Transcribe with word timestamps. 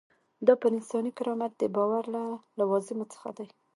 دا 0.45 0.53
پر 0.61 0.69
انساني 0.75 1.11
کرامت 1.17 1.51
د 1.57 1.63
باور 1.75 2.03
له 2.15 2.23
لوازمو 2.59 3.05
څخه 3.13 3.29
دی. 3.37 3.47